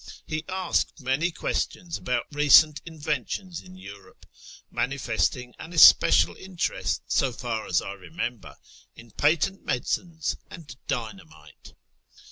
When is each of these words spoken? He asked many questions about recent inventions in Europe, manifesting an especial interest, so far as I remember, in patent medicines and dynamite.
He 0.25 0.43
asked 0.49 0.99
many 0.99 1.29
questions 1.29 1.95
about 1.95 2.25
recent 2.31 2.81
inventions 2.87 3.61
in 3.61 3.75
Europe, 3.77 4.25
manifesting 4.71 5.53
an 5.59 5.73
especial 5.73 6.35
interest, 6.37 7.03
so 7.05 7.31
far 7.31 7.67
as 7.67 7.83
I 7.83 7.91
remember, 7.93 8.55
in 8.95 9.11
patent 9.11 9.63
medicines 9.63 10.37
and 10.49 10.75
dynamite. 10.87 11.75